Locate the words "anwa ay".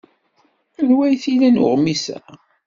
0.79-1.15